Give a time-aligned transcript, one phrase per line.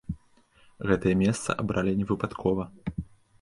[0.91, 2.67] Гэтае месца абралі невыпадкова.